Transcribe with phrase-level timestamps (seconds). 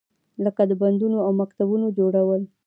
[0.43, 2.41] لکه د بندونو او مکتبونو جوړول.